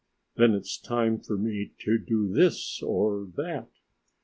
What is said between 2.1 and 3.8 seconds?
this or that.